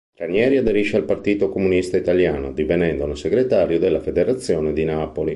[0.15, 5.29] Ranieri aderisce al Partito Comunista Italiano, divenendone Segretario della Federazione di Napoli.